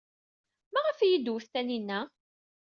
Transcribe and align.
Maɣef 0.73 0.97
ay 0.99 1.07
iyi-d-twet 1.11 1.47
Taninna? 1.53 1.99